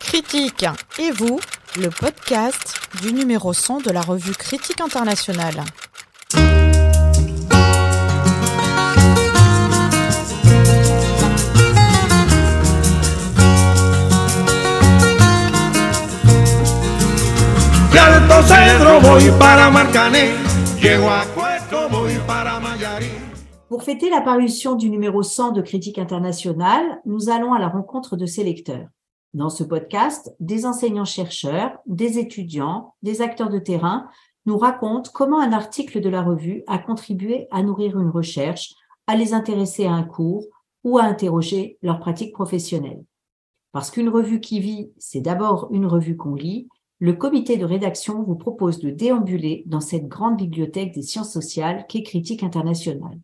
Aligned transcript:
Critique 0.00 0.66
et 0.98 1.10
vous, 1.12 1.38
le 1.76 1.88
podcast 1.88 2.74
du 3.02 3.12
numéro 3.12 3.52
100 3.52 3.80
de 3.80 3.90
la 3.90 4.00
revue 4.00 4.32
Critique 4.32 4.80
internationale. 4.80 5.64
Pour 23.70 23.84
fêter 23.84 24.10
la 24.10 24.20
parution 24.20 24.74
du 24.74 24.90
numéro 24.90 25.22
100 25.22 25.52
de 25.52 25.62
Critique 25.62 26.00
internationale, 26.00 27.00
nous 27.06 27.30
allons 27.30 27.52
à 27.52 27.60
la 27.60 27.68
rencontre 27.68 28.16
de 28.16 28.26
ces 28.26 28.42
lecteurs. 28.42 28.88
Dans 29.32 29.48
ce 29.48 29.62
podcast, 29.62 30.34
des 30.40 30.66
enseignants-chercheurs, 30.66 31.78
des 31.86 32.18
étudiants, 32.18 32.96
des 33.04 33.22
acteurs 33.22 33.48
de 33.48 33.60
terrain 33.60 34.08
nous 34.44 34.58
racontent 34.58 35.12
comment 35.14 35.38
un 35.38 35.52
article 35.52 36.00
de 36.00 36.08
la 36.08 36.20
revue 36.20 36.64
a 36.66 36.78
contribué 36.78 37.46
à 37.52 37.62
nourrir 37.62 37.96
une 37.96 38.10
recherche, 38.10 38.74
à 39.06 39.14
les 39.14 39.34
intéresser 39.34 39.86
à 39.86 39.92
un 39.92 40.02
cours 40.02 40.46
ou 40.82 40.98
à 40.98 41.04
interroger 41.04 41.78
leur 41.80 42.00
pratique 42.00 42.32
professionnelle. 42.32 43.04
Parce 43.70 43.92
qu'une 43.92 44.08
revue 44.08 44.40
qui 44.40 44.58
vit, 44.58 44.90
c'est 44.98 45.20
d'abord 45.20 45.68
une 45.70 45.86
revue 45.86 46.16
qu'on 46.16 46.34
lit, 46.34 46.66
le 46.98 47.12
comité 47.12 47.56
de 47.56 47.66
rédaction 47.66 48.24
vous 48.24 48.34
propose 48.34 48.80
de 48.80 48.90
déambuler 48.90 49.62
dans 49.66 49.78
cette 49.78 50.08
grande 50.08 50.38
bibliothèque 50.38 50.92
des 50.92 51.02
sciences 51.02 51.32
sociales 51.32 51.86
qu'est 51.88 52.02
Critique 52.02 52.42
internationale. 52.42 53.20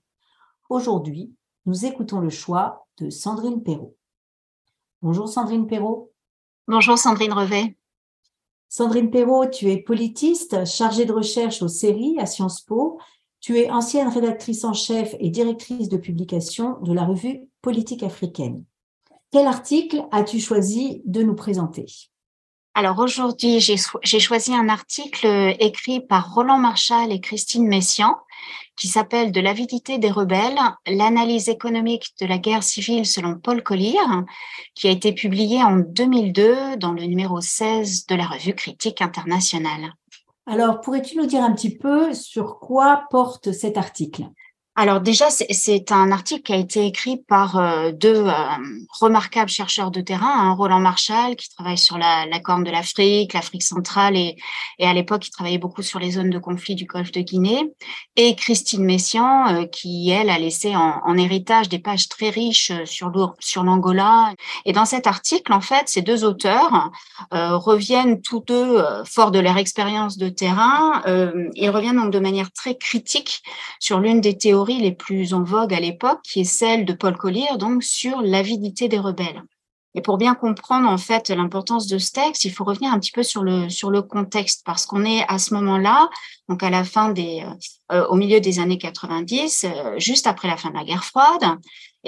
Aujourd'hui, 0.69 1.33
nous 1.65 1.87
écoutons 1.87 2.19
le 2.19 2.29
choix 2.29 2.89
de 2.99 3.09
Sandrine 3.09 3.63
Perrault. 3.63 3.95
Bonjour 5.01 5.29
Sandrine 5.29 5.69
Perrault. 5.69 6.13
Bonjour 6.67 6.99
Sandrine 6.99 7.33
Revet. 7.33 7.77
Sandrine 8.69 9.13
Perrault, 9.13 9.47
tu 9.47 9.71
es 9.71 9.77
politiste, 9.77 10.65
chargée 10.65 11.05
de 11.05 11.13
recherche 11.13 11.63
aux 11.63 11.69
séries 11.69 12.19
à 12.19 12.27
Sciences 12.27 12.63
Po. 12.63 12.99
Tu 13.39 13.59
es 13.59 13.71
ancienne 13.71 14.09
rédactrice 14.09 14.65
en 14.65 14.73
chef 14.73 15.15
et 15.21 15.31
directrice 15.31 15.89
de 15.89 15.99
publication 15.99 16.81
de 16.81 16.93
la 16.93 17.05
revue 17.05 17.49
Politique 17.63 18.03
africaine. 18.03 18.65
Quel 19.31 19.47
article 19.47 20.05
as-tu 20.11 20.41
choisi 20.41 21.01
de 21.05 21.23
nous 21.23 21.37
présenter? 21.37 21.87
Alors 22.79 22.99
aujourd'hui, 22.99 23.59
j'ai 23.59 24.21
choisi 24.21 24.55
un 24.55 24.69
article 24.69 25.57
écrit 25.61 26.01
par 26.01 26.35
Roland 26.35 26.59
Marchal 26.59 27.11
et 27.11 27.23
Christine 27.23 27.67
Messian 27.67 28.19
qui 28.77 28.87
s'appelle 28.87 29.33
De 29.33 29.41
l'avidité 29.41 29.97
des 29.97 30.11
rebelles, 30.11 30.59
l'analyse 30.87 31.49
économique 31.49 32.13
de 32.21 32.27
la 32.27 32.37
guerre 32.37 32.63
civile 32.63 33.07
selon 33.07 33.39
Paul 33.39 33.63
Collier, 33.63 33.97
qui 34.75 34.89
a 34.89 34.91
été 34.91 35.15
publié 35.15 35.63
en 35.63 35.79
2002 35.79 36.77
dans 36.77 36.93
le 36.93 37.05
numéro 37.05 37.41
16 37.41 38.05
de 38.09 38.15
la 38.15 38.27
revue 38.27 38.55
Critique 38.55 39.01
internationale. 39.01 39.95
Alors, 40.45 40.83
pourrais-tu 40.83 41.17
nous 41.17 41.25
dire 41.25 41.43
un 41.43 41.55
petit 41.55 41.75
peu 41.75 42.13
sur 42.13 42.59
quoi 42.59 43.05
porte 43.09 43.53
cet 43.53 43.79
article? 43.79 44.25
Alors 44.79 45.01
déjà, 45.01 45.31
c'est 45.31 45.91
un 45.91 46.13
article 46.13 46.43
qui 46.43 46.53
a 46.53 46.57
été 46.57 46.85
écrit 46.85 47.17
par 47.17 47.57
euh, 47.57 47.93
deux 47.93 48.27
euh, 48.27 48.33
remarquables 49.01 49.49
chercheurs 49.49 49.91
de 49.91 50.03
terrain, 50.03 50.31
hein, 50.31 50.53
Roland 50.53 50.81
Marshall, 50.81 51.35
qui 51.35 51.49
travaille 51.49 51.79
sur 51.79 51.97
la, 51.97 52.27
Corne 52.45 52.63
de 52.63 52.71
l'Afrique, 52.71 53.33
l'Afrique 53.33 53.63
centrale, 53.63 54.19
et, 54.19 54.37
et 54.79 54.87
à 54.87 54.93
l'époque, 54.93 55.27
il 55.27 55.31
travaillait 55.31 55.57
beaucoup 55.57 55.81
sur 55.81 55.99
les 55.99 56.11
zones 56.11 56.29
de 56.29 56.39
conflit 56.39 56.75
du 56.75 56.85
Golfe 56.85 57.11
de 57.11 57.23
Guinée, 57.23 57.73
et 58.17 58.35
Christine 58.35 58.85
Messian, 58.85 59.49
euh, 59.49 59.65
qui, 59.65 60.11
elle, 60.11 60.29
a 60.29 60.39
laissé 60.39 60.77
en, 60.77 61.01
en, 61.03 61.17
héritage 61.17 61.71
des 61.71 61.79
pages 61.79 62.11
très 62.11 62.29
riches 62.29 62.71
sur 62.85 63.09
l'Angola. 63.63 64.35
Et 64.67 64.75
dans 64.75 64.85
cet 64.85 65.07
article, 65.07 65.55
en 65.55 65.63
fait, 65.63 65.89
ces 65.89 66.03
deux 66.03 66.23
auteurs 66.23 66.91
reviennent 67.31 68.21
tous 68.21 68.41
deux, 68.47 68.85
forts 69.07 69.31
de 69.31 69.39
leur 69.39 69.57
expérience 69.57 70.19
de 70.19 70.29
terrain, 70.29 71.03
ils 71.55 71.71
reviennent 71.71 71.97
donc 71.97 72.13
de 72.13 72.19
manière 72.19 72.53
très 72.53 72.77
critique 72.77 73.43
sur 73.81 74.01
l'une 74.01 74.21
des 74.21 74.37
théories 74.37 74.66
les 74.75 74.93
plus 74.93 75.35
en 75.35 75.43
vogue 75.43 75.75
à 75.75 75.81
l'époque, 75.81 76.21
qui 76.23 76.41
est 76.41 76.45
celle 76.45 76.85
de 76.85 76.93
Paul 76.93 77.17
Collier, 77.17 77.47
donc 77.59 77.83
sur 77.83 78.21
l'avidité 78.21 78.89
des 78.89 78.99
rebelles. 78.99 79.43
Et 79.97 80.03
pour 80.03 80.19
bien 80.19 80.35
comprendre 80.35 80.89
en 80.89 80.99
fait 80.99 81.31
l'importance 81.31 81.87
de 81.87 81.97
ce 81.97 82.13
texte, 82.13 82.45
il 82.45 82.53
faut 82.53 82.65
revenir 82.65 82.93
un 82.93 83.01
petit 83.01 83.13
peu 83.13 83.23
sur 83.23 83.43
le 83.43 83.71
sur 83.71 83.91
le 83.91 84.03
contexte 84.03 84.63
parce 84.67 84.85
qu'on 84.85 85.07
est 85.07 85.25
à 85.27 85.39
ce 85.39 85.55
moment-là, 85.55 86.11
donc 86.51 86.63
à 86.63 86.69
la 86.69 86.85
fin 86.85 87.09
des 87.09 87.43
euh, 87.93 88.07
au 88.09 88.17
milieu 88.17 88.39
des 88.39 88.59
années 88.59 88.77
90, 88.77 89.65
euh, 89.65 89.99
juste 89.99 90.27
après 90.27 90.49
la 90.49 90.59
fin 90.59 90.69
de 90.69 90.75
la 90.75 90.85
guerre 90.85 91.05
froide. 91.05 91.45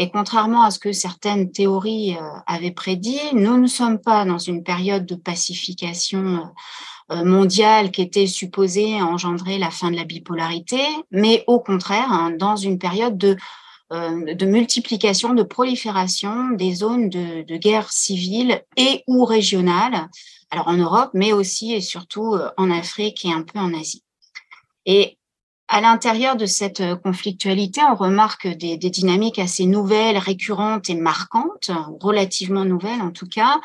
Et 0.01 0.11
contrairement 0.11 0.63
à 0.63 0.71
ce 0.71 0.79
que 0.79 0.93
certaines 0.93 1.51
théories 1.51 2.17
euh, 2.17 2.39
avaient 2.47 2.71
prédit, 2.71 3.21
nous 3.35 3.59
ne 3.59 3.67
sommes 3.67 3.99
pas 3.99 4.25
dans 4.25 4.39
une 4.39 4.63
période 4.63 5.05
de 5.05 5.17
pacification 5.17 6.49
euh, 7.11 7.25
mondiale 7.25 7.91
qui 7.91 8.03
était 8.03 8.27
supposée 8.27 9.01
engendrer 9.01 9.57
la 9.57 9.71
fin 9.71 9.91
de 9.91 9.97
la 9.97 10.05
bipolarité, 10.05 10.79
mais 11.11 11.43
au 11.47 11.59
contraire, 11.59 12.13
hein, 12.13 12.33
dans 12.39 12.55
une 12.55 12.79
période 12.79 13.17
de, 13.17 13.35
euh, 13.95 14.47
multiplication, 14.47 15.33
de 15.33 15.43
prolifération 15.43 16.51
des 16.51 16.75
zones 16.75 17.09
de, 17.09 17.57
guerre 17.57 17.91
civile 17.91 18.63
et 18.77 19.05
ou 19.07 19.25
régionale, 19.25 20.09
alors 20.51 20.69
en 20.69 20.77
Europe, 20.77 21.11
mais 21.15 21.33
aussi 21.33 21.73
et 21.73 21.81
surtout 21.81 22.35
euh, 22.35 22.51
en 22.59 22.71
Afrique 22.71 23.25
et 23.25 23.33
un 23.33 23.43
peu 23.43 23.59
en 23.59 23.73
Asie. 23.73 24.05
À 25.69 25.81
l'intérieur 25.81 26.37
de 26.37 26.47
cette 26.47 26.83
conflictualité, 27.03 27.81
on 27.83 27.95
remarque 27.95 28.47
des, 28.47 28.77
des, 28.77 28.91
dynamiques 28.91 29.39
assez 29.39 29.67
nouvelles, 29.67 30.19
récurrentes 30.19 30.89
et 30.91 30.95
marquantes, 30.95 31.71
relativement 32.01 32.65
nouvelles 32.65 33.03
en 33.03 33.11
tout 33.11 33.29
cas, 33.29 33.61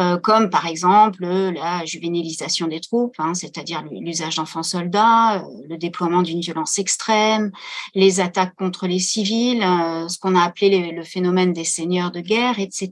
euh, 0.00 0.18
comme 0.18 0.50
par 0.50 0.66
exemple 0.66 1.24
la 1.24 1.84
juvénilisation 1.84 2.66
des 2.66 2.80
troupes, 2.80 3.14
hein, 3.18 3.32
c'est-à-dire 3.34 3.84
l'usage 3.92 4.34
d'enfants 4.34 4.64
soldats, 4.64 5.36
euh, 5.36 5.42
le 5.68 5.76
déploiement 5.76 6.22
d'une 6.22 6.40
violence 6.40 6.80
extrême, 6.80 7.52
les 7.94 8.18
attaques 8.18 8.56
contre 8.56 8.88
les 8.88 8.98
civils, 8.98 9.62
euh, 9.62 10.08
ce 10.08 10.18
qu'on 10.18 10.34
a 10.34 10.42
appelé 10.42 10.90
le, 10.90 11.04
phénomène 11.04 11.52
des 11.52 11.62
seigneurs 11.62 12.10
de 12.10 12.18
guerre, 12.18 12.58
etc. 12.58 12.90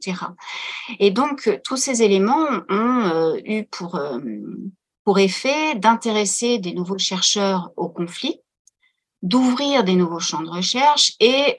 Et 1.00 1.10
donc 1.10 1.50
tous 1.64 1.76
ces 1.76 2.04
éléments 2.04 2.46
ont 2.68 3.34
eu 3.44 3.64
pour 3.64 4.00
pour 5.04 5.18
effet 5.18 5.74
d'intéresser 5.74 6.58
des 6.58 6.72
nouveaux 6.72 6.98
chercheurs 6.98 7.72
au 7.76 7.88
conflit, 7.88 8.41
d'ouvrir 9.22 9.84
des 9.84 9.94
nouveaux 9.94 10.20
champs 10.20 10.42
de 10.42 10.50
recherche 10.50 11.12
et 11.20 11.56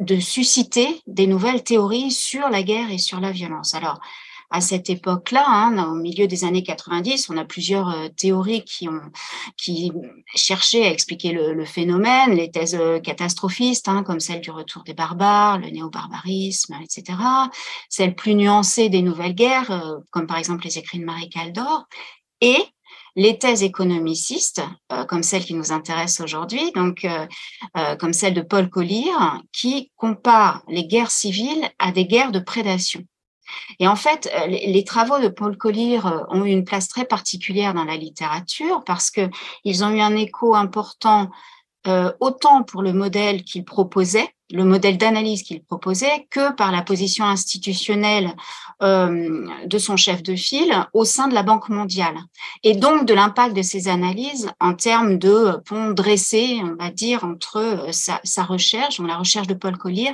de 0.00 0.20
susciter 0.20 1.02
des 1.06 1.26
nouvelles 1.26 1.62
théories 1.62 2.10
sur 2.10 2.48
la 2.48 2.62
guerre 2.62 2.90
et 2.90 2.98
sur 2.98 3.20
la 3.20 3.32
violence. 3.32 3.74
Alors, 3.74 4.00
à 4.52 4.60
cette 4.60 4.90
époque-là, 4.90 5.44
hein, 5.46 5.92
au 5.92 5.94
milieu 5.94 6.26
des 6.26 6.44
années 6.44 6.64
90, 6.64 7.30
on 7.30 7.36
a 7.36 7.44
plusieurs 7.44 7.88
euh, 7.90 8.08
théories 8.08 8.64
qui 8.64 8.88
ont 8.88 9.00
qui 9.56 9.92
cherchaient 10.34 10.84
à 10.84 10.90
expliquer 10.90 11.30
le, 11.30 11.64
phénomène, 11.64 12.32
les 12.32 12.50
thèses 12.50 12.74
euh, 12.74 12.98
catastrophistes, 12.98 13.86
hein, 13.86 14.02
comme 14.02 14.18
celle 14.18 14.40
du 14.40 14.50
retour 14.50 14.82
des 14.82 14.92
barbares, 14.92 15.58
le 15.58 15.70
néo-barbarisme, 15.70 16.76
etc. 16.82 17.16
Celles 17.88 18.16
plus 18.16 18.34
nuancées 18.34 18.88
des 18.88 19.02
nouvelles 19.02 19.36
guerres, 19.36 19.70
euh, 19.70 19.98
comme 20.10 20.26
par 20.26 20.38
exemple 20.38 20.64
les 20.64 20.78
écrits 20.78 20.98
de 20.98 21.04
Marie 21.04 21.30
Caldor, 21.30 21.86
et 22.40 22.58
les 23.16 23.38
thèses 23.38 23.62
économicistes, 23.62 24.62
comme 25.08 25.22
celle 25.22 25.44
qui 25.44 25.54
nous 25.54 25.72
intéresse 25.72 26.20
aujourd'hui, 26.20 26.70
donc 26.72 27.04
comme 27.98 28.12
celle 28.12 28.34
de 28.34 28.40
Paul 28.40 28.70
Collier, 28.70 29.10
qui 29.52 29.90
compare 29.96 30.62
les 30.68 30.86
guerres 30.86 31.10
civiles 31.10 31.68
à 31.80 31.90
des 31.90 32.06
guerres 32.06 32.30
de 32.30 32.38
prédation. 32.38 33.04
Et 33.78 33.88
en 33.88 33.96
fait, 33.96 34.30
euh, 34.34 34.46
les, 34.46 34.84
travaux 34.84 35.18
de 35.18 35.28
Paul 35.28 35.56
Collier 35.56 35.98
euh, 36.04 36.24
ont 36.28 36.44
eu 36.44 36.50
une 36.50 36.64
place 36.64 36.88
très 36.88 37.04
particulière 37.04 37.74
dans 37.74 37.84
la 37.84 37.96
littérature 37.96 38.82
parce 38.84 39.10
que 39.10 39.28
ils 39.64 39.84
ont 39.84 39.90
eu 39.90 40.00
un 40.00 40.16
écho 40.16 40.54
important 40.54 41.30
euh, 41.86 42.12
autant 42.20 42.62
pour 42.62 42.82
le 42.82 42.92
modèle 42.92 43.42
qu'il 43.42 43.64
proposait, 43.64 44.28
le 44.52 44.64
modèle 44.64 44.98
d'analyse 44.98 45.42
qu'il 45.42 45.62
proposait, 45.62 46.26
que 46.30 46.52
par 46.54 46.72
la 46.72 46.82
position 46.82 47.24
institutionnelle 47.24 48.34
euh, 48.82 49.46
de 49.64 49.78
son 49.78 49.96
chef 49.96 50.22
de 50.22 50.36
file 50.36 50.74
au 50.92 51.04
sein 51.04 51.28
de 51.28 51.34
la 51.34 51.42
Banque 51.42 51.68
mondiale. 51.68 52.18
Et 52.64 52.74
donc 52.74 53.06
de 53.06 53.14
l'impact 53.14 53.56
de 53.56 53.62
ces 53.62 53.88
analyses 53.88 54.50
en 54.60 54.74
termes 54.74 55.18
de 55.18 55.58
pont 55.64 55.90
dressé, 55.92 56.60
on 56.62 56.74
va 56.82 56.90
dire, 56.90 57.24
entre 57.24 57.86
sa, 57.92 58.20
sa 58.24 58.44
recherche, 58.44 59.00
la 59.00 59.16
recherche 59.16 59.46
de 59.46 59.54
Paul 59.54 59.78
Collier, 59.78 60.12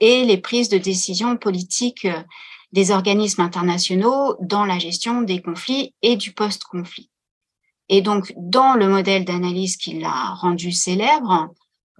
et 0.00 0.24
les 0.24 0.38
prises 0.38 0.68
de 0.68 0.78
décision 0.78 1.36
politiques 1.36 2.08
des 2.72 2.90
organismes 2.90 3.42
internationaux 3.42 4.36
dans 4.40 4.64
la 4.64 4.78
gestion 4.78 5.22
des 5.22 5.42
conflits 5.42 5.94
et 6.00 6.16
du 6.16 6.32
post-conflit. 6.32 7.11
Et 7.88 8.00
donc, 8.00 8.32
dans 8.36 8.74
le 8.74 8.88
modèle 8.88 9.24
d'analyse 9.24 9.76
qui 9.76 9.98
l'a 9.98 10.34
rendu 10.34 10.72
célèbre, 10.72 11.50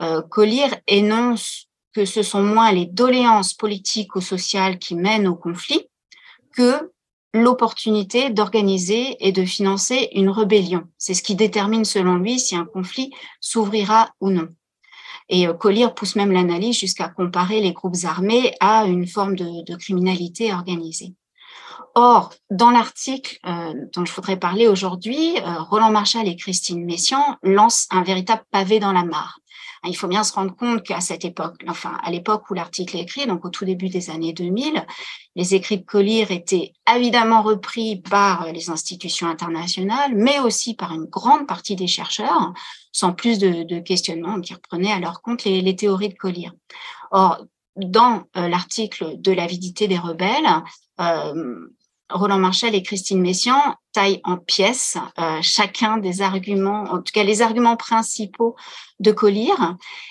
euh, 0.00 0.22
Collier 0.22 0.68
énonce 0.86 1.68
que 1.92 2.04
ce 2.04 2.22
sont 2.22 2.42
moins 2.42 2.72
les 2.72 2.86
doléances 2.86 3.54
politiques 3.54 4.16
ou 4.16 4.20
sociales 4.20 4.78
qui 4.78 4.94
mènent 4.94 5.26
au 5.26 5.34
conflit 5.34 5.86
que 6.54 6.90
l'opportunité 7.34 8.30
d'organiser 8.30 9.16
et 9.20 9.32
de 9.32 9.44
financer 9.44 10.10
une 10.14 10.30
rébellion. 10.30 10.84
C'est 10.98 11.14
ce 11.14 11.22
qui 11.22 11.34
détermine, 11.34 11.84
selon 11.84 12.16
lui, 12.16 12.38
si 12.38 12.56
un 12.56 12.66
conflit 12.66 13.10
s'ouvrira 13.40 14.10
ou 14.20 14.30
non. 14.30 14.48
Et 15.28 15.46
Collier 15.58 15.88
pousse 15.94 16.16
même 16.16 16.32
l'analyse 16.32 16.78
jusqu'à 16.78 17.08
comparer 17.08 17.60
les 17.60 17.72
groupes 17.72 18.04
armés 18.04 18.54
à 18.60 18.84
une 18.84 19.06
forme 19.06 19.36
de, 19.36 19.76
criminalité 19.76 20.52
organisée. 20.52 21.14
Or, 21.94 22.32
dans 22.50 22.70
l'article 22.70 23.38
dont 23.94 24.04
je 24.04 24.12
voudrais 24.12 24.38
parler 24.38 24.66
aujourd'hui, 24.66 25.34
Roland 25.44 25.90
Marshall 25.90 26.26
et 26.26 26.36
Christine 26.36 26.84
Messian 26.84 27.36
lancent 27.42 27.86
un 27.90 28.02
véritable 28.02 28.44
pavé 28.50 28.78
dans 28.78 28.92
la 28.92 29.04
mare. 29.04 29.38
Il 29.84 29.96
faut 29.96 30.06
bien 30.06 30.22
se 30.22 30.32
rendre 30.32 30.54
compte 30.54 30.84
qu'à 30.84 31.00
cette 31.00 31.24
époque, 31.24 31.64
enfin 31.66 31.98
à 32.04 32.10
l'époque 32.12 32.48
où 32.50 32.54
l'article 32.54 32.96
est 32.96 33.00
écrit, 33.00 33.26
donc 33.26 33.44
au 33.44 33.50
tout 33.50 33.64
début 33.64 33.88
des 33.88 34.10
années 34.10 34.32
2000, 34.32 34.86
les 35.34 35.54
écrits 35.54 35.78
de 35.78 35.84
Collier 35.84 36.24
étaient 36.30 36.72
évidemment 36.94 37.42
repris 37.42 37.96
par 37.96 38.52
les 38.52 38.70
institutions 38.70 39.26
internationales, 39.26 40.12
mais 40.14 40.38
aussi 40.38 40.74
par 40.74 40.92
une 40.92 41.06
grande 41.06 41.48
partie 41.48 41.74
des 41.74 41.88
chercheurs, 41.88 42.52
sans 42.92 43.12
plus 43.12 43.40
de, 43.40 43.80
questionnement, 43.80 44.40
qui 44.40 44.54
reprenaient 44.54 44.92
à 44.92 45.00
leur 45.00 45.20
compte 45.20 45.42
les, 45.44 45.74
théories 45.74 46.10
de 46.10 46.14
Collier. 46.14 46.50
Or, 47.10 47.44
dans 47.74 48.22
euh, 48.36 48.48
l'article 48.48 49.16
de 49.18 49.32
l'avidité 49.32 49.88
des 49.88 49.98
rebelles, 49.98 50.62
euh, 51.00 51.66
Roland 52.12 52.38
Marshall 52.38 52.74
et 52.74 52.82
Christine 52.82 53.20
Messian 53.20 53.60
taillent 53.92 54.20
en 54.24 54.36
pièces 54.36 54.96
euh, 55.18 55.38
chacun 55.42 55.98
des 55.98 56.22
arguments, 56.22 56.84
en 56.84 56.98
tout 56.98 57.12
cas 57.12 57.24
les 57.24 57.42
arguments 57.42 57.76
principaux 57.76 58.56
de 59.00 59.12
Collier, 59.12 59.52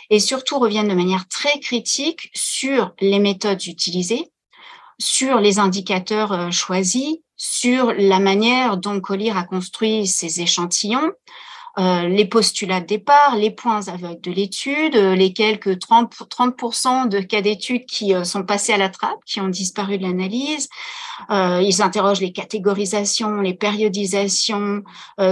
et 0.09 0.19
surtout 0.19 0.59
reviennent 0.59 0.87
de 0.87 0.93
manière 0.93 1.27
très 1.27 1.59
critique 1.59 2.29
sur 2.33 2.93
les 2.99 3.19
méthodes 3.19 3.65
utilisées, 3.65 4.31
sur 4.99 5.39
les 5.39 5.59
indicateurs 5.59 6.31
euh, 6.31 6.51
choisis, 6.51 7.17
sur 7.37 7.93
la 7.93 8.19
manière 8.19 8.77
dont 8.77 8.99
Collier 8.99 9.31
a 9.31 9.43
construit 9.43 10.05
ses 10.05 10.41
échantillons, 10.41 11.11
euh, 11.79 12.07
les 12.07 12.25
postulats 12.25 12.81
de 12.81 12.85
départ, 12.85 13.35
les 13.37 13.51
points 13.51 13.87
aveugles 13.87 14.19
de 14.21 14.31
l'étude, 14.31 14.95
euh, 14.95 15.15
les 15.15 15.31
quelques 15.31 15.79
30, 15.79 16.13
30 16.29 17.09
de 17.09 17.21
cas 17.21 17.41
d'études 17.41 17.85
qui 17.85 18.13
euh, 18.13 18.25
sont 18.25 18.43
passés 18.43 18.73
à 18.73 18.77
la 18.77 18.89
trappe, 18.89 19.23
qui 19.25 19.39
ont 19.39 19.47
disparu 19.47 19.97
de 19.97 20.03
l'analyse. 20.03 20.67
ils 21.29 21.81
interrogent 21.81 22.19
les 22.19 22.33
catégorisations, 22.33 23.41
les 23.41 23.53
périodisations, 23.53 24.83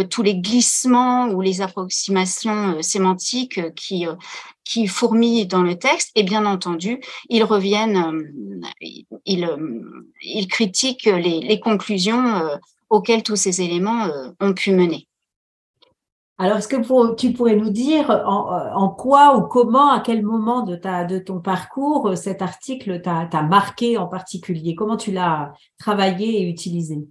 tous 0.09 0.21
les 0.21 0.35
glissements 0.35 1.29
ou 1.29 1.41
les 1.41 1.61
approximations 1.61 2.81
sémantiques 2.81 3.73
qui, 3.73 4.05
qui 4.63 4.87
fourmillent 4.87 5.47
dans 5.47 5.63
le 5.63 5.77
texte. 5.77 6.11
Et 6.15 6.23
bien 6.23 6.45
entendu, 6.45 7.01
ils 7.29 7.43
reviennent, 7.43 8.23
ils, 9.25 9.49
ils 10.21 10.47
critiquent 10.47 11.05
les, 11.05 11.39
les 11.39 11.59
conclusions 11.59 12.39
auxquelles 12.89 13.23
tous 13.23 13.35
ces 13.35 13.61
éléments 13.61 14.07
ont 14.39 14.53
pu 14.53 14.71
mener. 14.71 15.08
Alors, 16.41 16.59
est-ce 16.59 16.69
que 16.69 17.15
tu 17.15 17.33
pourrais 17.33 17.57
nous 17.57 17.69
dire 17.69 18.09
en, 18.09 18.89
quoi 18.89 19.37
ou 19.37 19.41
comment, 19.41 19.91
à 19.91 19.99
quel 19.99 20.23
moment 20.23 20.61
de, 20.61 21.19
ton 21.19 21.41
parcours, 21.41 22.07
euh, 22.07 22.15
cet 22.15 22.41
article 22.41 23.01
t'a 23.01 23.43
marqué 23.43 23.97
en 23.97 24.07
particulier? 24.07 24.73
Comment 24.73 24.95
tu 24.95 25.11
l'as 25.11 25.51
travaillé 25.77 26.41
et 26.41 26.49
utilisé? 26.49 27.05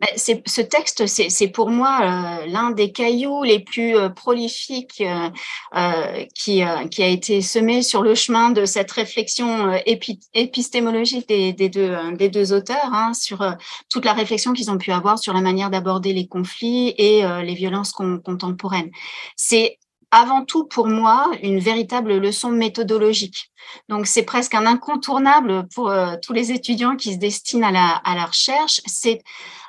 Bah, 0.00 0.06
ce 0.16 0.60
texte, 0.62 1.06
c'est 1.06 1.48
pour 1.48 1.70
moi 1.70 1.98
euh, 2.00 2.46
l'un 2.46 2.70
des 2.70 2.90
cailloux 2.90 3.42
les 3.42 3.60
plus 3.60 3.96
euh, 3.96 4.08
prolifiques 4.08 5.02
euh, 5.02 6.24
qui, 6.34 6.62
qui, 6.90 7.02
a 7.02 7.06
été 7.06 7.42
semé 7.42 7.82
sur 7.82 8.02
le 8.02 8.14
chemin 8.14 8.50
de 8.50 8.64
cette 8.64 8.90
réflexion 8.90 9.72
épistémologique 10.34 11.28
des, 11.28 11.52
des, 11.52 11.68
deux, 11.68 11.96
des 12.14 12.30
deux 12.30 12.52
auteurs, 12.52 12.92
hein, 12.92 13.12
sur 13.14 13.44
toute 13.90 14.04
la 14.04 14.14
réflexion 14.14 14.52
qu'ils 14.52 14.70
ont 14.70 14.78
pu 14.78 14.90
avoir 14.90 15.18
sur 15.18 15.34
la 15.34 15.40
manière 15.42 15.70
d'aborder 15.70 16.12
les 16.12 16.26
conflits 16.26 16.94
et 16.96 17.22
les 17.42 17.54
violences 17.54 17.92
contemporaines. 17.92 18.90
C'est 19.36 19.78
avant 20.10 20.44
tout 20.44 20.64
pour 20.64 20.88
moi 20.88 21.30
une 21.42 21.60
véritable 21.60 22.16
leçon 22.16 22.50
méthodologique. 22.50 23.50
Donc 23.88 24.06
c'est 24.06 24.24
presque 24.24 24.54
un 24.54 24.66
incontournable 24.66 25.68
pour 25.74 25.92
tous 26.22 26.32
les 26.32 26.50
étudiants 26.52 26.96
qui 26.96 27.14
se 27.14 27.18
destinent 27.18 27.68
à 27.68 27.70
la, 27.70 27.88
à 28.04 28.14
la 28.14 28.26
recherche. 28.26 28.80
C'est 28.86 29.22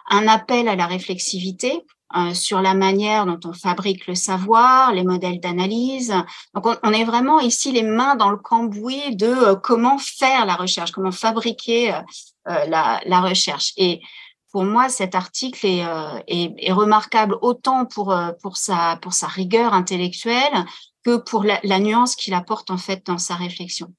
un 0.10 0.28
appel 0.28 0.68
à 0.68 0.76
la 0.76 0.88
réflexivité 0.88 1.86
euh, 2.14 2.34
sur 2.34 2.62
la 2.62 2.74
manière 2.74 3.26
dont 3.26 3.40
on 3.46 3.54
fabrique 3.54 4.06
le 4.06 4.16
savoir, 4.16 4.92
les 4.92 5.04
modèles 5.04 5.40
d'analyse. 5.40 6.14
Donc, 6.54 6.68
on, 6.84 6.92
est 6.92 7.06
vraiment 7.06 7.40
ici 7.40 7.72
les 7.72 7.84
mains 7.84 8.16
dans 8.16 8.32
le 8.32 8.38
cambouis 8.38 9.16
de 9.16 9.28
euh, 9.28 9.56
comment 9.56 9.98
faire 9.98 10.46
la 10.46 10.56
recherche, 10.56 10.92
comment 10.92 11.14
fabriquer 11.14 11.94
euh, 11.94 12.66
la, 12.68 13.22
recherche. 13.22 13.72
Et 13.78 14.02
pour 14.51 14.63
moi, 14.65 14.89
cet 14.89 15.15
article 15.15 15.65
est, 15.65 15.83
est, 16.27 16.71
remarquable 16.71 17.38
autant 17.42 17.86
pour, 17.86 18.13
pour, 18.42 18.57
sa, 18.57 18.98
pour 19.01 19.13
sa 19.13 19.27
rigueur 19.27 19.74
intellectuelle 19.74 20.65
que 21.03 21.18
pour 21.18 21.44
la, 21.44 21.80
nuance 21.80 22.15
qu'il 22.15 22.33
apporte 22.33 22.69
en 22.71 22.77
fait 22.77 23.06
dans 23.06 23.18
sa 23.18 23.36
réflexion. 23.36 23.94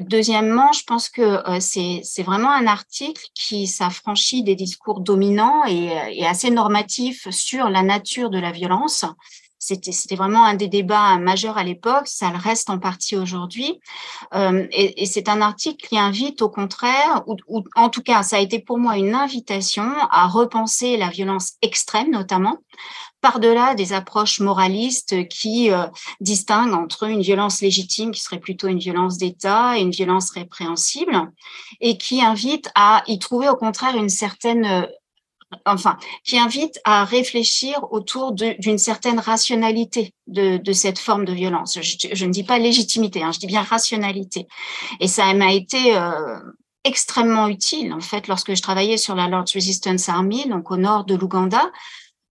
Deuxièmement, 0.00 0.72
je 0.72 0.82
pense 0.84 1.08
que 1.08 1.22
euh, 1.22 1.58
c'est 1.60 2.22
vraiment 2.22 2.50
un 2.50 2.66
article 2.66 3.22
qui 3.34 3.66
s'affranchit 3.66 4.42
des 4.42 4.54
discours 4.54 5.00
dominants 5.00 5.64
et, 5.66 5.90
et, 6.10 6.26
assez 6.26 6.50
normatifs 6.50 7.30
sur 7.30 7.70
la 7.70 7.82
nature 7.82 8.28
de 8.28 8.38
la 8.38 8.52
violence. 8.52 9.06
C'était 9.58 10.16
vraiment 10.16 10.44
un 10.44 10.54
des 10.54 10.68
débats 10.68 11.16
majeurs 11.18 11.56
à 11.56 11.64
l'époque, 11.64 12.06
ça 12.06 12.30
le 12.30 12.36
reste 12.36 12.68
en 12.68 12.78
partie 12.78 13.16
aujourd'hui. 13.16 13.80
Euh, 14.34 14.66
et, 14.70 15.06
c'est 15.06 15.28
un 15.28 15.40
article 15.40 15.88
qui 15.88 15.98
invite 15.98 16.42
au 16.42 16.50
contraire, 16.50 17.22
ou, 17.26 17.36
ou, 17.48 17.64
en 17.74 17.88
tout 17.88 18.02
cas, 18.02 18.22
ça 18.22 18.36
a 18.36 18.40
été 18.40 18.58
pour 18.58 18.78
moi 18.78 18.98
une 18.98 19.14
invitation 19.14 19.90
à 20.10 20.26
repenser 20.26 20.96
la 20.96 21.08
violence 21.08 21.54
extrême 21.62 22.10
notamment, 22.10 22.58
par-delà 23.20 23.74
des 23.74 23.92
approches 23.92 24.40
moralistes 24.40 25.26
qui 25.28 25.70
euh, 25.70 25.86
distinguent 26.20 26.74
entre 26.74 27.04
une 27.04 27.22
violence 27.22 27.60
légitime, 27.60 28.12
qui 28.12 28.20
serait 28.20 28.38
plutôt 28.38 28.68
une 28.68 28.78
violence 28.78 29.18
d'État, 29.18 29.78
et 29.78 29.80
une 29.80 29.90
violence 29.90 30.30
répréhensible, 30.30 31.32
et 31.80 31.98
qui 31.98 32.22
invite 32.22 32.70
à 32.74 33.02
y 33.06 33.18
trouver 33.18 33.48
au 33.48 33.56
contraire 33.56 33.96
une 33.96 34.08
certaine 34.10 34.64
euh, 34.64 34.86
enfin, 35.64 35.96
qui 36.24 36.38
invite 36.38 36.80
à 36.84 37.04
réfléchir 37.04 37.80
autour 37.90 38.32
d'une 38.32 38.78
certaine 38.78 39.18
rationalité 39.18 40.12
de, 40.26 40.72
cette 40.72 40.98
forme 40.98 41.24
de 41.24 41.32
violence. 41.32 41.78
Je, 41.80 42.24
ne 42.24 42.32
dis 42.32 42.44
pas 42.44 42.58
légitimité, 42.58 43.22
hein, 43.22 43.32
je 43.32 43.38
dis 43.38 43.46
bien 43.46 43.62
rationalité. 43.62 44.46
Et 45.00 45.08
ça 45.08 45.32
m'a 45.34 45.52
été 45.52 45.96
euh, 45.96 46.38
extrêmement 46.84 47.48
utile, 47.48 47.92
en 47.92 48.00
fait, 48.00 48.28
lorsque 48.28 48.54
je 48.54 48.62
travaillais 48.62 48.96
sur 48.96 49.14
la 49.14 49.28
Lord's 49.28 49.54
Resistance 49.54 50.08
Army, 50.08 50.48
donc 50.48 50.70
au 50.70 50.76
nord 50.76 51.04
de 51.04 51.14
l'Ouganda, 51.14 51.70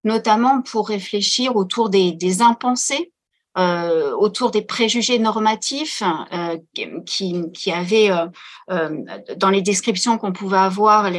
notamment 0.04 0.62
pour 0.62 0.88
réfléchir 0.88 1.56
autour 1.56 1.90
des, 1.90 2.12
des 2.12 2.42
impensés, 2.42 3.12
euh, 3.58 4.14
autour 4.14 4.50
des 4.50 4.60
préjugés 4.60 5.18
normatifs 5.18 6.02
euh, 6.32 6.58
qui, 7.06 7.50
qui 7.52 7.72
avaient, 7.72 8.10
euh, 8.10 8.90
dans 9.36 9.48
les 9.48 9.62
descriptions 9.62 10.18
qu'on 10.18 10.32
pouvait 10.32 10.58
avoir, 10.58 11.10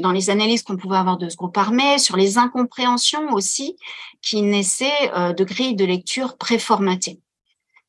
dans 0.00 0.12
les 0.12 0.28
analyses 0.28 0.62
qu'on 0.62 0.76
pouvait 0.76 0.98
avoir 0.98 1.16
de 1.16 1.30
ce 1.30 1.36
groupe 1.36 1.56
armé, 1.56 1.98
sur 1.98 2.16
les 2.16 2.36
incompréhensions 2.36 3.32
aussi 3.32 3.76
qui 4.20 4.42
naissaient 4.42 5.10
de 5.36 5.44
grilles 5.44 5.76
de 5.76 5.84
lecture 5.84 6.36
préformatées. 6.36 7.20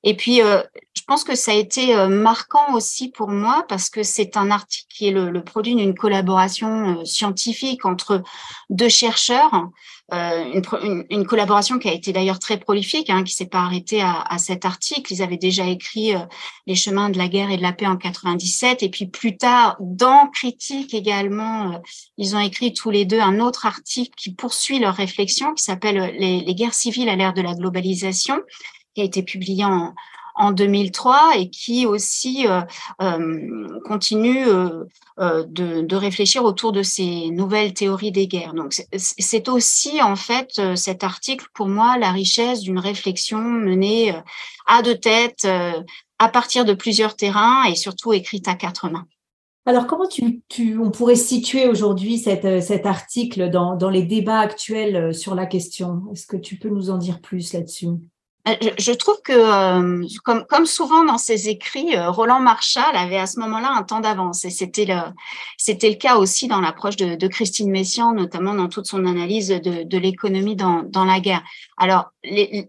Et 0.04 0.16
puis, 0.16 0.42
euh, 0.42 0.62
je 0.96 1.02
pense 1.08 1.24
que 1.24 1.36
ça 1.36 1.52
a 1.52 1.56
été 1.56 1.96
marquant 2.08 2.74
aussi 2.74 3.10
pour 3.10 3.30
moi 3.30 3.66
parce 3.68 3.90
que 3.90 4.04
c'est 4.04 4.38
un 4.38 4.52
article 4.52 4.88
qui 4.90 5.08
est 5.08 5.12
le, 5.12 5.30
le 5.30 5.44
produit 5.44 5.76
d'une 5.76 5.96
collaboration 5.96 7.04
scientifique 7.06 7.86
entre 7.86 8.22
deux 8.70 8.90
chercheurs 8.90 9.70
euh, 10.12 10.62
une, 10.82 11.06
une, 11.12 11.26
collaboration 11.28 11.78
qui 11.78 11.88
a 11.88 11.94
été 11.94 12.12
d'ailleurs 12.12 12.40
très 12.40 12.58
prolifique, 12.58 13.12
hein, 13.12 13.24
qui 13.24 13.34
s'est 13.34 13.46
pas 13.46 13.60
arrêtée 13.60 14.02
à, 14.02 14.22
à, 14.22 14.40
cet 14.40 14.66
article. 14.66 15.14
Ils 15.14 15.22
avaient 15.22 15.38
déjà 15.38 15.66
écrit 15.68 16.16
euh, 16.16 16.20
Les 16.66 16.74
chemins 16.74 17.12
de 17.12 17.18
la 17.18 17.28
guerre 17.28 17.52
et 17.52 17.58
de 17.58 17.62
la 17.62 17.74
paix 17.74 17.86
en 17.86 17.96
97, 17.96 18.82
et 18.82 18.90
puis 18.90 19.06
plus 19.06 19.38
tard, 19.38 19.78
dans 19.80 20.28
Critique 20.28 20.96
également, 20.96 21.74
euh, 21.74 21.78
ils 22.18 22.36
ont 22.36 22.40
écrit 22.40 22.74
tous 22.74 22.90
les 22.90 23.06
deux 23.06 23.20
un 23.20 23.40
autre 23.40 23.68
article 23.68 24.14
qui 24.18 24.34
poursuit 24.34 24.80
leur 24.80 24.96
réflexion, 24.96 25.54
qui 25.54 25.64
s'appelle 25.64 26.16
les, 26.18 26.42
les, 26.42 26.56
guerres 26.56 26.74
civiles 26.74 27.10
à 27.10 27.16
l'ère 27.16 27.34
de 27.34 27.42
la 27.42 27.54
globalisation, 27.54 28.40
qui 28.94 29.02
a 29.02 29.06
été 29.06 29.24
publié 29.24 29.66
en, 29.66 29.94
en 30.40 30.52
2003 30.52 31.34
et 31.38 31.50
qui 31.50 31.86
aussi 31.86 32.48
euh, 32.48 32.62
euh, 33.02 33.80
continue 33.86 34.48
euh, 34.48 34.86
de, 35.18 35.82
de, 35.82 35.96
réfléchir 35.96 36.46
autour 36.46 36.72
de 36.72 36.82
ces 36.82 37.30
nouvelles 37.30 37.74
théories 37.74 38.14
des 38.14 38.26
guerres. 38.28 38.54
Donc 38.54 38.74
c'est 38.96 39.50
aussi 39.50 40.02
en 40.02 40.16
fait 40.16 40.62
cet 40.76 41.04
article 41.04 41.46
pour 41.54 41.68
moi 41.68 41.98
la 41.98 42.12
richesse 42.12 42.62
d'une 42.62 42.80
réflexion 42.80 43.40
menée 43.40 44.16
à 44.66 44.82
deux 44.82 44.98
têtes, 44.98 45.46
à 46.20 46.30
partir 46.30 46.64
de 46.64 46.74
plusieurs 46.74 47.18
terrains 47.18 47.66
et 47.66 47.76
surtout 47.76 48.14
écrite 48.14 48.48
à 48.48 48.56
quatre 48.56 48.90
mains. 48.90 49.06
Alors, 49.66 49.88
comment 49.88 50.08
tu, 50.08 50.42
tu, 50.48 50.80
on 50.80 50.90
pourrait 50.90 51.16
situer 51.16 51.68
aujourd'hui 51.68 52.18
cet 52.18 52.86
article 52.86 53.50
dans, 53.50 53.76
dans, 53.76 53.90
les 53.90 54.04
débats 54.04 54.40
actuels 54.40 55.14
sur 55.14 55.36
la 55.36 55.46
question? 55.46 56.04
Est-ce 56.14 56.26
que 56.26 56.38
tu 56.38 56.56
peux 56.58 56.70
nous 56.70 56.90
en 56.90 56.98
dire 56.98 57.20
plus 57.20 57.54
là-dessus? 57.54 57.90
Euh, 58.50 58.72
je, 58.78 58.92
trouve 58.92 59.22
que, 59.22 59.34
euh, 59.34 60.06
comme, 60.24 60.66
souvent 60.66 61.04
dans 61.04 61.18
ses 61.18 61.50
écrits, 61.50 61.96
euh, 61.96 62.10
Roland 62.10 62.40
Marshall 62.40 62.96
avait 62.96 63.18
à 63.18 63.26
ce 63.26 63.40
moment-là 63.40 63.72
un 63.76 63.84
temps 63.84 64.00
d'avance. 64.00 64.46
Et 64.46 64.50
c'était 64.50 64.86
le, 64.86 65.94
cas 65.96 66.18
aussi 66.18 66.48
dans 66.48 66.62
l'approche 66.62 66.96
de, 66.96 67.28
Christine 67.28 67.70
Messian, 67.70 68.14
notamment 68.14 68.54
dans 68.54 68.70
toute 68.70 68.88
son 68.88 69.06
analyse 69.06 69.50
de, 69.50 69.98
l'économie 69.98 70.56
dans, 70.56 71.06
la 71.06 71.20
guerre. 71.20 71.44
Alors, 71.78 72.12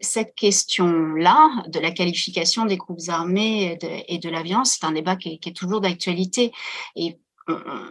cette 0.00 0.34
question-là, 0.34 1.50
de 1.68 1.78
la 1.78 1.90
qualification 1.90 2.64
des 2.66 2.76
groupes 2.76 3.08
armés 3.08 3.72
et 3.72 3.76
de, 3.76 4.28
et 4.28 4.30
la 4.30 4.42
violence, 4.42 4.78
c'est 4.78 4.86
un 4.86 4.92
débat 4.92 5.16
qui 5.16 5.34
est, 5.34 5.38
qui 5.38 5.48
est 5.48 5.54
toujours 5.54 5.80
d'actualité. 5.80 6.52
Et 6.96 7.18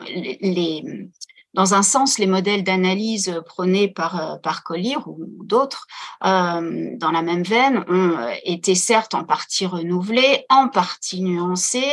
les, 0.07 1.09
dans 1.53 1.73
un 1.73 1.81
sens, 1.81 2.19
les 2.19 2.27
modèles 2.27 2.63
d'analyse 2.63 3.41
prônés 3.45 3.87
par, 3.87 4.33
euh, 4.33 4.37
par 4.37 4.63
Collier 4.63 4.97
ou 5.07 5.25
d'autres 5.43 5.87
euh, 6.23 6.91
dans 6.97 7.11
la 7.11 7.23
même 7.23 7.43
veine 7.43 7.83
ont 7.87 8.17
euh, 8.17 8.31
été 8.43 8.75
certes 8.75 9.15
en 9.15 9.23
partie 9.23 9.65
renouvelés, 9.65 10.45
en 10.49 10.67
partie 10.67 11.21
nuancés, 11.21 11.91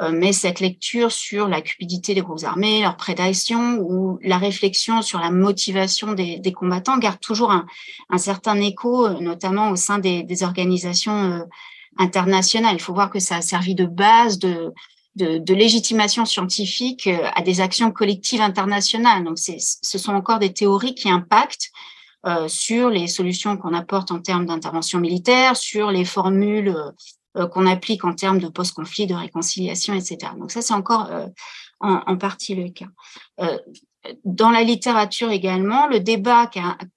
euh, 0.00 0.10
mais 0.12 0.32
cette 0.32 0.60
lecture 0.60 1.12
sur 1.12 1.46
la 1.46 1.60
cupidité 1.60 2.14
des 2.14 2.20
groupes 2.20 2.44
armés, 2.44 2.82
leur 2.82 2.96
prédation 2.96 3.78
ou 3.78 4.18
la 4.22 4.38
réflexion 4.38 5.02
sur 5.02 5.20
la 5.20 5.30
motivation 5.30 6.12
des, 6.12 6.38
des 6.40 6.52
combattants 6.52 6.98
garde 6.98 7.20
toujours 7.20 7.52
un, 7.52 7.66
un, 8.10 8.18
certain 8.18 8.60
écho, 8.60 9.08
notamment 9.20 9.70
au 9.70 9.76
sein 9.76 9.98
des, 9.98 10.24
des 10.24 10.42
organisations 10.42 11.46
internationales. 11.98 12.74
Il 12.74 12.82
faut 12.82 12.94
voir 12.94 13.10
que 13.10 13.20
ça 13.20 13.36
a 13.36 13.42
servi 13.42 13.74
de 13.74 13.86
base 13.86 14.38
de 14.38 14.72
de, 15.16 15.54
légitimation 15.54 16.24
scientifique 16.24 17.06
euh, 17.06 17.28
à 17.34 17.42
des 17.42 17.60
actions 17.60 17.90
collectives 17.90 18.40
internationales. 18.40 19.24
Donc, 19.24 19.38
ce 19.38 19.98
sont 19.98 20.12
encore 20.12 20.38
des 20.38 20.52
théories 20.52 20.94
qui 20.94 21.10
impactent 21.10 21.70
euh, 22.26 22.48
sur 22.48 22.90
les 22.90 23.06
solutions 23.06 23.56
qu'on 23.56 23.74
apporte 23.74 24.10
en 24.10 24.20
termes 24.20 24.46
d'intervention 24.46 24.98
militaire, 24.98 25.56
sur 25.56 25.90
les 25.90 26.04
formules 26.04 26.76
euh, 27.36 27.46
qu'on 27.48 27.66
applique 27.66 28.04
en 28.04 28.14
termes 28.14 28.38
de 28.38 28.48
post-conflit, 28.48 29.06
de 29.06 29.14
réconciliation, 29.14 29.94
etc. 29.94 30.32
Donc 30.38 30.50
ça, 30.50 30.62
c'est 30.62 30.74
encore 30.74 31.10
en, 31.80 32.02
en, 32.06 32.16
partie 32.16 32.54
le 32.54 32.70
cas 32.70 32.86
dans 34.24 34.50
la 34.50 34.62
littérature 34.62 35.30
également, 35.30 35.86
le 35.86 36.00
débat 36.00 36.50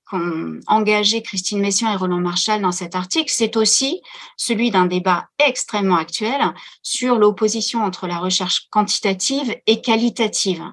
qu'ont 0.10 0.60
engagé 0.68 1.22
Christine 1.22 1.60
Messiaen 1.60 1.94
et 1.94 1.96
Roland 1.96 2.20
Marshall 2.20 2.62
dans 2.62 2.72
cet 2.72 2.96
article, 2.96 3.32
c'est 3.34 3.56
aussi 3.56 4.01
celui 4.38 4.72
d'un 4.72 4.86
débat 4.86 5.28
extrêmement 5.38 5.98
actuel 5.98 6.42
sur 6.82 7.16
l'opposition 7.16 7.84
entre 7.84 8.08
la 8.08 8.18
recherche 8.18 8.68
quantitative 8.70 9.56
et 9.68 9.82
qualitative, 9.82 10.63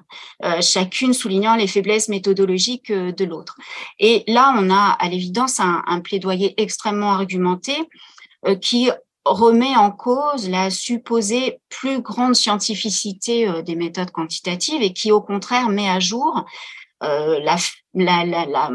euh, 0.43 0.61
chacune 0.61 1.13
soulignant 1.13 1.55
les 1.55 1.67
faiblesses 1.67 2.09
méthodologiques 2.09 2.91
euh, 2.91 3.11
de 3.11 3.25
l'autre. 3.25 3.55
Et 3.99 4.23
là, 4.27 4.53
on 4.57 4.69
a 4.69 4.95
à 4.99 5.09
l'évidence 5.09 5.59
un, 5.59 5.99
plaidoyer 6.01 6.59
extrêmement 6.61 7.11
argumenté 7.11 7.73
euh, 8.45 8.55
qui 8.55 8.89
remet 9.33 9.75
en 9.75 9.91
cause 9.91 10.49
la 10.49 10.69
supposée 10.69 11.59
plus 11.69 12.01
grande 12.01 12.35
scientificité 12.35 13.47
euh, 13.47 13.61
des 13.61 13.75
méthodes 13.75 14.11
quantitatives 14.11 14.81
et 14.81 14.93
qui, 14.93 15.11
au 15.11 15.21
contraire, 15.21 15.69
met 15.69 15.89
à 15.89 15.99
jour 15.99 16.45
euh, 17.03 17.39
la, 17.39 17.57
la, 17.93 18.69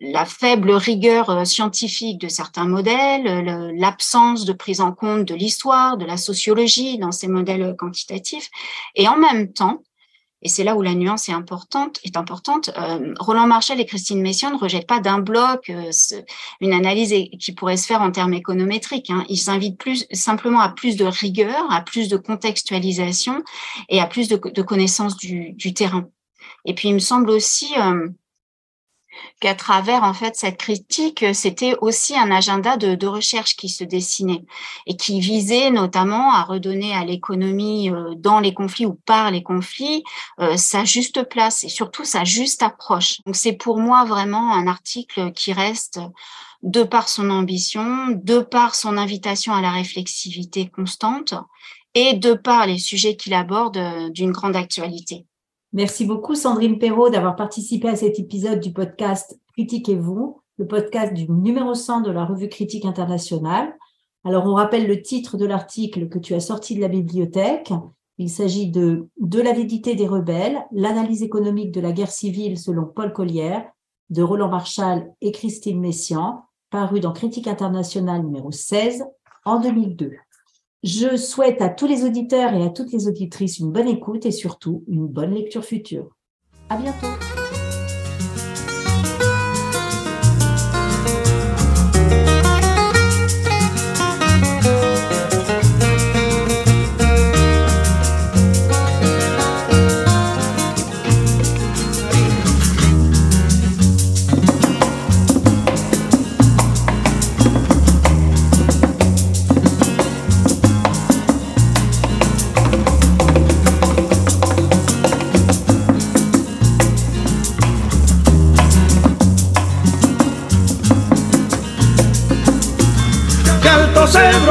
la, 0.00 0.24
faible 0.24 0.70
rigueur 0.72 1.30
euh, 1.30 1.44
scientifique 1.44 2.20
de 2.20 2.28
certains 2.28 2.66
modèles, 2.66 3.44
l'absence 3.76 4.44
de 4.44 4.52
prise 4.52 4.80
en 4.80 4.92
compte 4.92 5.24
de 5.24 5.34
l'histoire, 5.34 5.96
de 5.96 6.04
la 6.04 6.16
sociologie 6.16 6.98
dans 6.98 7.12
ces 7.12 7.28
modèles 7.28 7.74
quantitatifs, 7.76 8.48
et 8.94 9.08
en 9.08 9.16
même 9.16 9.52
temps, 9.52 9.82
et 10.42 10.48
c'est 10.48 10.64
là 10.64 10.76
où 10.76 10.82
la 10.82 10.94
nuance 10.94 11.28
est 11.28 11.32
importante. 11.32 12.00
Euh, 12.76 13.14
Roland 13.18 13.46
Marshall 13.46 13.80
et 13.80 13.86
Christine 13.86 14.20
Messiaen 14.20 14.52
ne 14.52 14.58
rejettent 14.58 14.86
pas 14.86 15.00
d'un 15.00 15.18
bloc 15.18 15.70
euh, 15.70 15.90
une 16.60 16.72
analyse 16.72 17.14
qui 17.40 17.52
pourrait 17.52 17.78
se 17.78 17.86
faire 17.86 18.02
en 18.02 18.10
termes 18.10 18.34
économétriques. 18.34 19.10
Hein. 19.10 19.24
Ils 19.28 19.38
s'invitent 19.38 19.78
plus 19.78 20.06
simplement 20.12 20.60
à 20.60 20.68
plus 20.68 20.96
de 20.96 21.06
rigueur, 21.06 21.66
à 21.72 21.80
plus 21.80 22.08
de 22.08 22.16
contextualisation 22.16 23.42
et 23.88 24.00
à 24.00 24.06
plus 24.06 24.28
de, 24.28 24.36
de 24.36 24.62
connaissance 24.62 25.16
du, 25.16 25.52
du, 25.52 25.72
terrain. 25.72 26.06
Et 26.66 26.74
puis 26.74 26.88
il 26.88 26.94
me 26.94 27.00
semble 27.00 27.30
aussi 27.30 27.72
euh, 27.78 28.08
qu'à 29.40 29.54
travers 29.54 30.02
en 30.02 30.14
fait 30.14 30.36
cette 30.36 30.56
critique, 30.56 31.24
c'était 31.34 31.74
aussi 31.80 32.16
un 32.16 32.30
agenda 32.30 32.76
de, 32.76 32.94
de, 32.94 33.06
recherche 33.06 33.56
qui 33.56 33.68
se 33.68 33.84
dessinait 33.84 34.44
et 34.86 34.96
qui 34.96 35.20
visait 35.20 35.70
notamment 35.70 36.32
à 36.32 36.42
redonner 36.42 36.94
à 36.94 37.04
l'économie 37.04 37.90
euh, 37.90 38.14
dans 38.16 38.40
les 38.40 38.54
conflits 38.54 38.86
ou 38.86 38.94
par 38.94 39.30
les 39.30 39.42
conflits 39.42 40.02
euh, 40.40 40.56
sa 40.56 40.84
juste 40.84 41.28
place 41.28 41.64
et 41.64 41.68
surtout 41.68 42.04
sa 42.04 42.24
juste 42.24 42.62
approche. 42.62 43.20
Donc 43.26 43.36
c'est 43.36 43.52
pour 43.52 43.78
moi 43.78 44.04
vraiment 44.04 44.54
un 44.54 44.66
article 44.66 45.32
qui 45.32 45.52
reste 45.52 46.00
de 46.62 46.82
par 46.82 47.08
son 47.08 47.30
ambition, 47.30 48.08
de 48.08 48.40
par 48.40 48.74
son 48.74 48.96
invitation 48.96 49.54
à 49.54 49.60
la 49.60 49.70
réflexivité 49.70 50.68
constante 50.68 51.34
et 51.94 52.14
de 52.14 52.34
par 52.34 52.66
les 52.66 52.78
sujets 52.78 53.16
qu'il 53.16 53.34
aborde 53.34 53.78
euh, 53.78 54.10
d'une 54.10 54.32
grande 54.32 54.56
actualité. 54.56 55.26
Merci 55.76 56.06
beaucoup 56.06 56.34
Sandrine 56.34 56.78
Perrault 56.78 57.10
d'avoir 57.10 57.36
participé 57.36 57.86
à 57.86 57.96
cet 57.96 58.18
épisode 58.18 58.60
du 58.60 58.72
podcast 58.72 59.38
Critiquez-vous, 59.52 60.40
le 60.56 60.66
podcast 60.66 61.12
du 61.12 61.30
numéro 61.30 61.74
100 61.74 62.00
de 62.00 62.10
la 62.10 62.24
revue 62.24 62.48
Critique 62.48 62.86
internationale. 62.86 63.76
Alors 64.24 64.46
on 64.46 64.54
rappelle 64.54 64.86
le 64.86 65.02
titre 65.02 65.36
de 65.36 65.44
l'article 65.44 66.08
que 66.08 66.18
tu 66.18 66.32
as 66.32 66.40
sorti 66.40 66.76
de 66.76 66.80
la 66.80 66.88
bibliothèque. 66.88 67.74
Il 68.16 68.30
s'agit 68.30 68.70
de 68.70 69.10
De 69.20 69.38
l'avidité 69.38 69.94
des 69.94 70.06
rebelles, 70.06 70.64
l'analyse 70.72 71.22
économique 71.22 71.72
de 71.72 71.82
la 71.82 71.92
guerre 71.92 72.10
civile 72.10 72.58
selon 72.58 72.86
Paul 72.86 73.12
Collière 73.12 73.70
de 74.08 74.22
Roland 74.22 74.48
Marshall 74.48 75.12
et 75.20 75.30
Christine 75.30 75.78
Messian, 75.78 76.44
paru 76.70 77.00
dans 77.00 77.12
Critique 77.12 77.48
internationale 77.48 78.22
numéro 78.22 78.50
16 78.50 79.04
en 79.44 79.60
2002. 79.60 80.12
Je 80.82 81.16
souhaite 81.16 81.62
à 81.62 81.68
tous 81.68 81.86
les 81.86 82.04
auditeurs 82.04 82.54
et 82.54 82.62
à 82.62 82.70
toutes 82.70 82.92
les 82.92 83.08
auditrices 83.08 83.58
une 83.58 83.72
bonne 83.72 83.88
écoute 83.88 84.26
et 84.26 84.30
surtout 84.30 84.84
une 84.88 85.06
bonne 85.06 85.34
lecture 85.34 85.64
future. 85.64 86.16
À 86.68 86.76
bientôt! 86.76 87.45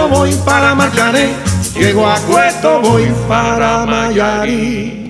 Voy 0.09 0.33
para 0.45 0.75
Marcané, 0.75 1.33
llego 1.75 2.07
a 2.07 2.17
Cueto 2.19 2.79
voy 2.79 3.11
para 3.27 3.85
Mayarí. 3.85 5.04